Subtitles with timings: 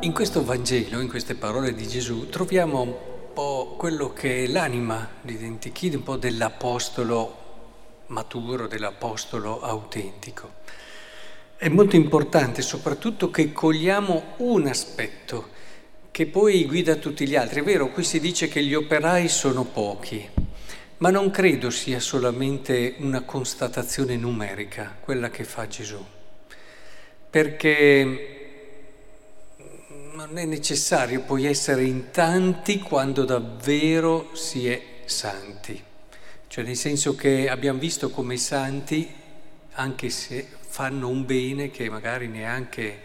[0.00, 2.94] In questo Vangelo, in queste parole di Gesù, troviamo un
[3.32, 7.44] po' quello che è l'anima l'identikid, un po' dell'apostolo
[8.08, 10.52] maturo, dell'apostolo autentico.
[11.56, 15.48] È molto importante soprattutto che cogliamo un aspetto
[16.10, 17.60] che poi guida tutti gli altri.
[17.60, 20.28] È vero, qui si dice che gli operai sono pochi,
[20.98, 26.04] ma non credo sia solamente una constatazione numerica quella che fa Gesù,
[27.28, 28.45] perché
[30.16, 35.78] non è necessario poi essere in tanti quando davvero si è santi.
[36.48, 39.06] Cioè nel senso che abbiamo visto come i santi,
[39.72, 43.02] anche se fanno un bene che magari neanche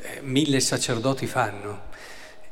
[0.00, 1.82] eh, mille sacerdoti fanno.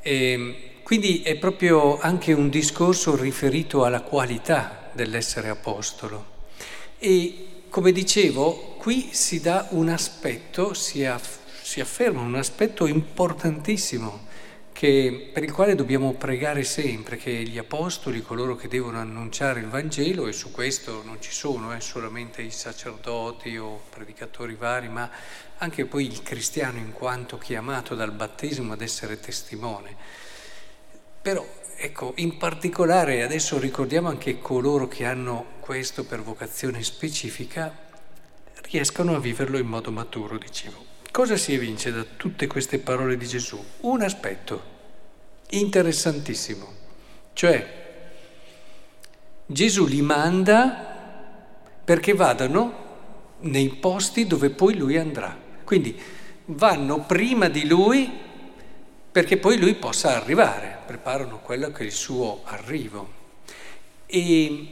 [0.01, 6.27] E quindi è proprio anche un discorso riferito alla qualità dell'essere apostolo.
[7.01, 11.42] E come dicevo, qui si dà un aspetto, si afferma
[11.73, 14.27] si afferma un aspetto importantissimo
[14.73, 19.69] che, per il quale dobbiamo pregare sempre, che gli apostoli, coloro che devono annunciare il
[19.69, 25.11] Vangelo, e su questo non ci sono eh, solamente i sacerdoti o predicatori vari, ma
[25.57, 29.97] anche poi il cristiano in quanto chiamato dal battesimo ad essere testimone.
[31.23, 31.43] Però,
[31.75, 37.75] ecco, in particolare adesso ricordiamo anche coloro che hanno questo per vocazione specifica,
[38.71, 40.92] riescano a viverlo in modo maturo, dicevo.
[41.13, 43.63] Cosa si evince da tutte queste parole di Gesù?
[43.81, 44.63] Un aspetto
[45.51, 46.67] interessantissimo,
[47.35, 47.81] cioè
[49.45, 50.73] Gesù li manda
[51.85, 52.81] perché vadano
[53.41, 55.39] nei posti dove poi lui andrà.
[55.65, 56.01] Quindi
[56.47, 58.11] vanno prima di lui
[59.13, 63.13] perché poi lui possa arrivare, preparano quello che è il suo arrivo.
[64.07, 64.67] E,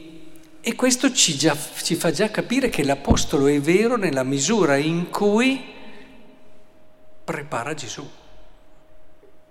[0.59, 5.11] e questo ci, già, ci fa già capire che l'Apostolo è vero nella misura in
[5.11, 5.70] cui
[7.23, 8.07] prepara Gesù,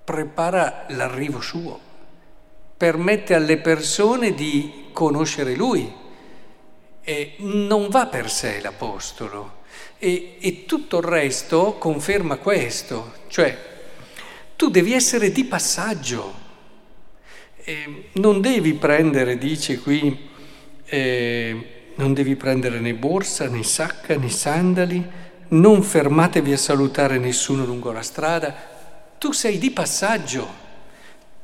[0.05, 1.79] prepara l'arrivo suo,
[2.77, 5.99] permette alle persone di conoscere Lui.
[7.03, 9.59] E non va per sé l'Apostolo.
[9.99, 13.57] E, e tutto il resto conferma questo, cioè
[14.57, 16.35] tu devi essere di passaggio,
[17.65, 20.29] e non devi prendere, dice qui,
[20.85, 25.07] eh, non devi prendere né borsa, né sacca, né sandali,
[25.51, 28.55] non fermatevi a salutare nessuno lungo la strada,
[29.19, 30.69] tu sei di passaggio,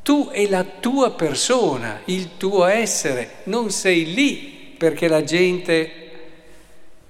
[0.03, 6.11] tu e la tua persona, il tuo essere, non sei lì perché la gente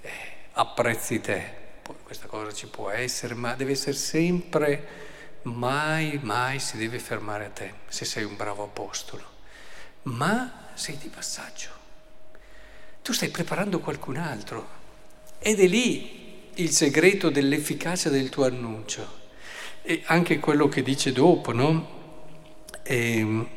[0.01, 0.11] eh,
[0.53, 1.55] apprezzi te.
[2.03, 4.87] Questa cosa ci può essere, ma deve essere sempre,
[5.43, 9.35] mai, mai si deve fermare a te, se sei un bravo apostolo.
[10.03, 11.69] Ma sei di passaggio.
[13.03, 14.69] Tu stai preparando qualcun altro
[15.39, 16.26] ed è lì
[16.57, 19.25] il segreto dell'efficacia del tuo annuncio.
[19.83, 21.95] E anche quello che dice dopo, no?
[22.83, 23.49] E ehm,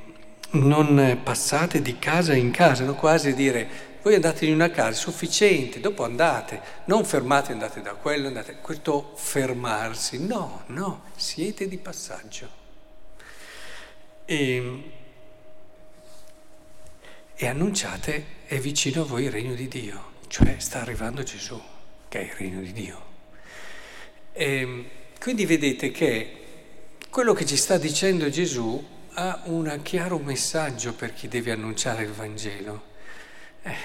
[0.51, 2.95] non passate di casa in casa, no?
[2.95, 8.27] quasi dire voi andate in una casa, sufficiente, dopo andate, non fermate, andate da quello,
[8.27, 12.49] andate, questo fermarsi, no, no, siete di passaggio.
[14.23, 14.91] E,
[17.35, 21.61] e annunciate, è vicino a voi il regno di Dio, cioè sta arrivando Gesù
[22.09, 23.05] che è il regno di Dio.
[24.33, 24.85] E ehm,
[25.19, 26.35] quindi vedete che
[27.09, 32.11] quello che ci sta dicendo Gesù ha un chiaro messaggio per chi deve annunciare il
[32.11, 32.83] Vangelo.
[33.61, 33.75] Eh,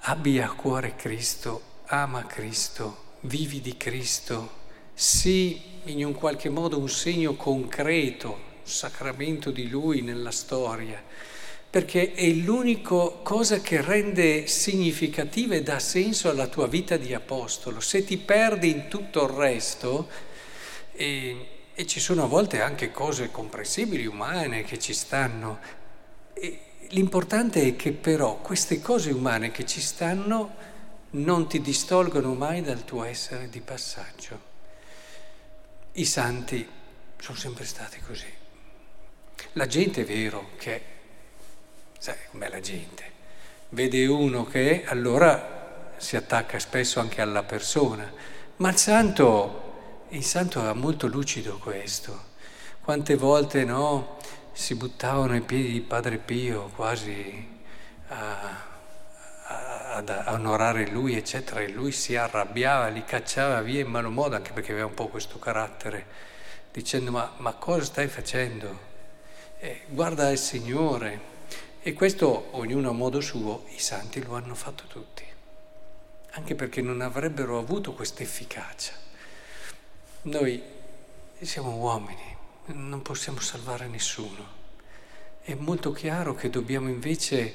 [0.00, 4.64] abbi a cuore Cristo, ama Cristo, vivi di Cristo,
[4.94, 11.02] sii in un qualche modo un segno concreto, un sacramento di Lui nella storia
[11.76, 17.80] perché è l'unica cosa che rende significativa e dà senso alla tua vita di apostolo.
[17.80, 20.08] Se ti perdi in tutto il resto,
[20.94, 25.58] e, e ci sono a volte anche cose comprensibili, umane, che ci stanno,
[26.32, 26.60] e
[26.92, 30.54] l'importante è che però queste cose umane che ci stanno
[31.10, 34.40] non ti distolgono mai dal tuo essere di passaggio.
[35.92, 36.66] I santi
[37.18, 38.32] sono sempre stati così.
[39.52, 40.94] La gente è vero che
[41.98, 43.04] Sai com'è la gente.
[43.70, 48.10] Vede uno che allora si attacca spesso anche alla persona.
[48.56, 52.34] Ma il santo, il santo è molto lucido questo.
[52.80, 54.18] Quante volte no,
[54.52, 57.46] si buttavano ai piedi di Padre Pio quasi
[58.08, 58.64] a,
[59.46, 64.36] a, a onorare lui, eccetera, e lui si arrabbiava, li cacciava via in malo modo,
[64.36, 66.06] anche perché aveva un po' questo carattere,
[66.72, 68.94] dicendo ma, ma cosa stai facendo?
[69.58, 71.20] Eh, guarda il Signore,
[71.86, 75.22] e questo, ognuno a modo suo, i santi lo hanno fatto tutti,
[76.32, 78.92] anche perché non avrebbero avuto questa efficacia.
[80.22, 80.60] Noi
[81.38, 82.36] siamo uomini,
[82.72, 84.44] non possiamo salvare nessuno.
[85.40, 87.54] È molto chiaro che dobbiamo invece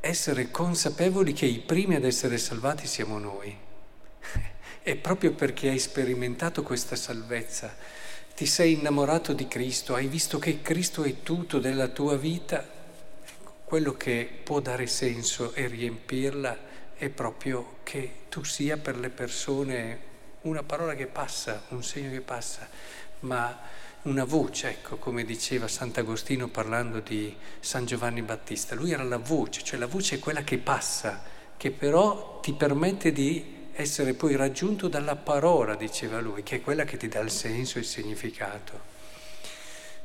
[0.00, 3.56] essere consapevoli che i primi ad essere salvati siamo noi.
[4.82, 7.76] E proprio perché hai sperimentato questa salvezza,
[8.34, 12.74] ti sei innamorato di Cristo, hai visto che Cristo è tutto della tua vita,
[13.66, 16.56] quello che può dare senso e riempirla
[16.94, 19.98] è proprio che tu sia per le persone
[20.42, 22.68] una parola che passa, un segno che passa,
[23.20, 23.58] ma
[24.02, 28.76] una voce, ecco, come diceva Sant'Agostino parlando di San Giovanni Battista.
[28.76, 31.24] Lui era la voce, cioè la voce è quella che passa,
[31.56, 36.84] che però ti permette di essere poi raggiunto dalla parola, diceva lui, che è quella
[36.84, 38.94] che ti dà il senso e il significato.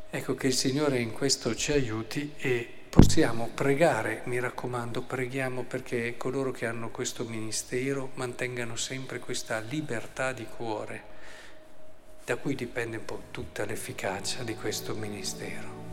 [0.10, 6.18] Ecco che il Signore in questo ci aiuti e possiamo pregare, mi raccomando, preghiamo perché
[6.18, 11.04] coloro che hanno questo ministero mantengano sempre questa libertà di cuore,
[12.26, 15.91] da cui dipende un po' tutta l'efficacia di questo ministero.